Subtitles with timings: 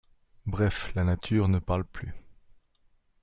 [0.47, 2.11] Bref, la nature ne parle plus.